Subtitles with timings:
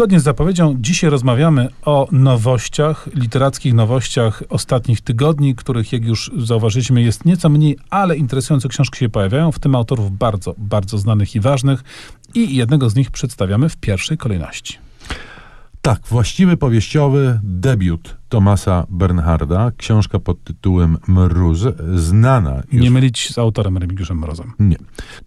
[0.00, 7.02] Zgodnie z zapowiedzią, dzisiaj rozmawiamy o nowościach, literackich nowościach ostatnich tygodni, których, jak już zauważyliśmy,
[7.02, 11.40] jest nieco mniej, ale interesujące książki się pojawiają, w tym autorów bardzo, bardzo znanych i
[11.40, 11.84] ważnych.
[12.34, 14.89] I jednego z nich przedstawiamy w pierwszej kolejności.
[15.90, 21.58] Tak, właściwy powieściowy debiut Tomasa Bernharda, książka pod tytułem Mróz,
[21.94, 22.82] znana już...
[22.82, 24.52] Nie mylić z autorem Remigiuszem Mrozem.
[24.58, 24.76] Nie.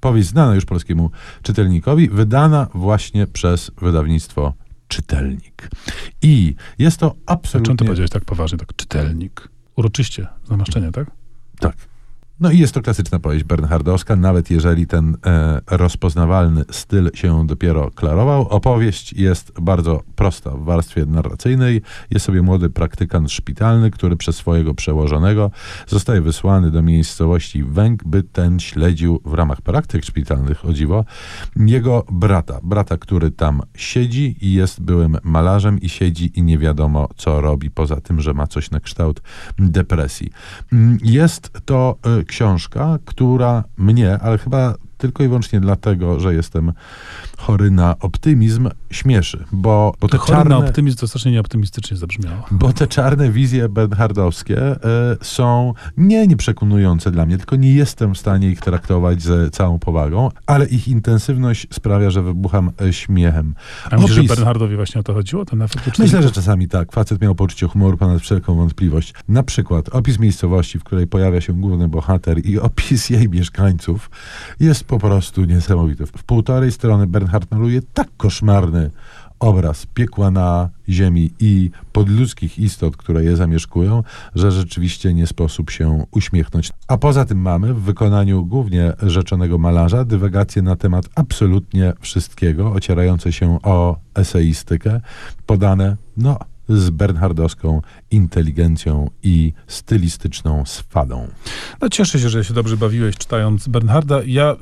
[0.00, 1.10] Powieść znana już polskiemu
[1.42, 4.54] czytelnikowi, wydana właśnie przez wydawnictwo
[4.88, 5.68] Czytelnik.
[6.22, 7.66] I jest to absolutnie...
[7.66, 9.48] Czemu ty powiedziałeś tak poważnie, tak czytelnik?
[9.76, 11.10] Uroczyście, z namaszczenia, tak?
[11.60, 11.76] Tak.
[12.40, 17.90] No i jest to klasyczna powieść bernhardowska, nawet jeżeli ten e, rozpoznawalny styl się dopiero
[17.90, 18.48] klarował.
[18.48, 21.82] Opowieść jest bardzo prosta w warstwie narracyjnej.
[22.10, 25.50] Jest sobie młody praktykant szpitalny, który przez swojego przełożonego
[25.86, 31.04] zostaje wysłany do miejscowości Węg, by ten śledził w ramach praktyk szpitalnych, o dziwo,
[31.56, 32.60] jego brata.
[32.62, 37.70] Brata, który tam siedzi i jest byłym malarzem i siedzi i nie wiadomo, co robi,
[37.70, 39.22] poza tym, że ma coś na kształt
[39.58, 40.30] depresji.
[40.72, 46.72] Mm, jest to e, książka, która mnie, ale chyba tylko i wyłącznie dlatego, że jestem
[47.36, 50.58] chory na optymizm, śmieszy, bo, bo te chory czarne...
[50.58, 52.42] na optymizm to strasznie nieoptymistycznie zabrzmiało.
[52.50, 54.78] Bo te czarne wizje bernhardowskie y,
[55.22, 60.28] są nie nieprzekonujące dla mnie, tylko nie jestem w stanie ich traktować z całą powagą,
[60.46, 63.54] ale ich intensywność sprawia, że wybucham e, śmiechem.
[63.90, 64.30] A myślisz, Opis...
[64.30, 65.44] że Bernhardowi właśnie o to chodziło?
[65.44, 65.66] Ten
[65.98, 66.92] Myślę, że czasami tak.
[66.92, 69.14] Facet miał poczucie humoru ponad wszelką wątpliwość.
[69.28, 74.10] Na przykład opis miejscowości, w której pojawia się główny bohater i opis jej mieszkańców
[74.60, 76.06] jest po prostu niesamowity.
[76.06, 78.90] W półtorej strony Bernhard maluje tak koszmarny
[79.40, 84.02] obraz piekła na ziemi i podludzkich istot, które je zamieszkują,
[84.34, 86.70] że rzeczywiście nie sposób się uśmiechnąć.
[86.88, 93.32] A poza tym mamy w wykonaniu głównie rzeczonego malarza dywagacje na temat absolutnie wszystkiego, ocierające
[93.32, 95.00] się o eseistykę,
[95.46, 96.38] podane, no,
[96.70, 101.28] z bernhardowską inteligencją i stylistyczną swadą.
[101.80, 104.20] No cieszę się, że się dobrze bawiłeś czytając Bernharda.
[104.26, 104.56] Ja y,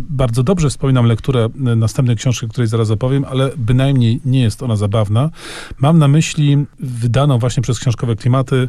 [0.00, 4.76] bardzo dobrze wspominam lekturę y, następnej książki, której zaraz opowiem, ale bynajmniej nie jest ona
[4.76, 5.30] zabawna.
[5.78, 8.68] Mam na myśli wydaną właśnie przez Książkowe Klimaty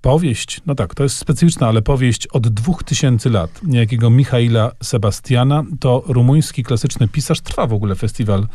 [0.00, 5.64] powieść, no tak, to jest specyficzna, ale powieść od dwóch tysięcy lat niejakiego Michaila Sebastiana.
[5.80, 7.40] To rumuński klasyczny pisarz.
[7.40, 8.46] Trwa w ogóle festiwal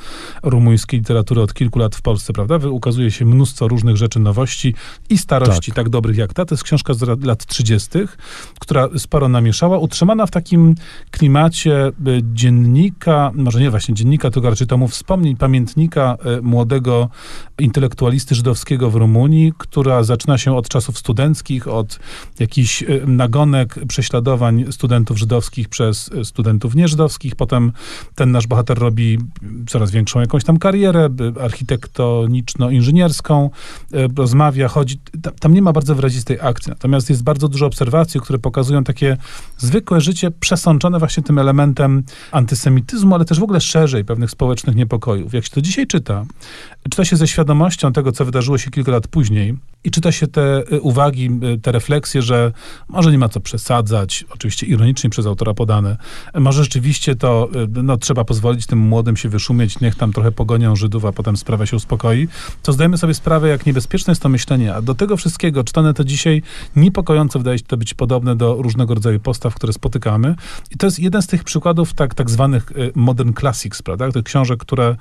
[0.43, 2.67] rumuńskiej literatury od kilku lat w Polsce, prawda?
[2.67, 4.73] Ukazuje się mnóstwo różnych rzeczy, nowości
[5.09, 6.45] i starości, tak, tak dobrych jak ta.
[6.45, 7.89] To jest książka z lat 30.,
[8.59, 10.75] która sporo namieszała, utrzymana w takim
[11.11, 11.91] klimacie y,
[12.33, 17.09] dziennika, może nie właśnie dziennika, tylko raczej tomu wspomnień, pamiętnika y, młodego
[17.59, 21.99] intelektualisty żydowskiego w Rumunii, która zaczyna się od czasów studenckich, studenckich, od
[22.39, 27.35] jakichś y, nagonek, prześladowań studentów żydowskich przez y, studentów nieżydowskich.
[27.35, 27.71] Potem
[28.15, 29.17] ten nasz bohater robi
[29.67, 33.49] coraz większą jakąś tam karierę y, architektoniczno-inżynierską,
[34.17, 34.99] rozmawia, chodzi.
[35.39, 39.17] Tam nie ma bardzo wyrazistej akcji, natomiast jest bardzo dużo obserwacji, które pokazują takie
[39.57, 45.33] zwykłe życie przesączone właśnie tym elementem antysemityzmu, ale też w ogóle szerzej pewnych społecznych niepokojów.
[45.33, 46.25] Jak się to dzisiaj czyta,
[46.83, 50.63] czyta się ze świadomością tego, co wydarzyło się kilka lat później i czyta się te
[50.81, 52.51] uwagi Y, te refleksje, że
[52.87, 55.97] może nie ma co przesadzać, oczywiście ironicznie przez autora podane,
[56.33, 60.75] może rzeczywiście to y, no, trzeba pozwolić tym młodym się wyszumieć, niech tam trochę pogonią
[60.75, 62.27] Żydów, a potem sprawa się uspokoi,
[62.63, 66.03] to zdajemy sobie sprawę, jak niebezpieczne jest to myślenie, a do tego wszystkiego czytane to
[66.03, 66.41] dzisiaj
[66.75, 70.35] niepokojąco wydaje się to być podobne do różnego rodzaju postaw, które spotykamy.
[70.71, 74.23] I to jest jeden z tych przykładów tak, tak zwanych y, modern classics, prawda, tych
[74.23, 74.95] książek, które,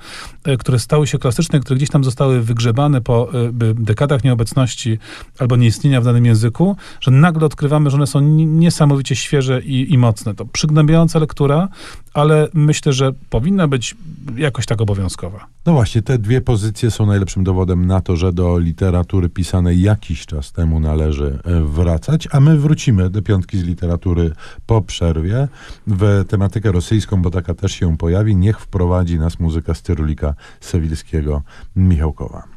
[0.59, 3.29] które stały się klasyczne, które gdzieś tam zostały wygrzebane po
[3.75, 4.99] dekadach nieobecności
[5.39, 9.93] albo nieistnienia w danym danym języku, że nagle odkrywamy, że one są niesamowicie świeże i,
[9.93, 10.35] i mocne.
[10.35, 11.67] To przygnębiająca lektura,
[12.13, 13.95] ale myślę, że powinna być
[14.37, 15.45] jakoś tak obowiązkowa.
[15.65, 20.25] No właśnie, te dwie pozycje są najlepszym dowodem na to, że do literatury pisanej jakiś
[20.25, 24.31] czas temu należy e, wracać, a my wrócimy do piątki z literatury
[24.65, 25.47] po przerwie
[25.87, 28.35] w tematykę rosyjską, bo taka też się pojawi.
[28.35, 31.41] Niech wprowadzi nas muzyka z Tyrolika Sewilskiego
[31.75, 32.54] Michałkowa.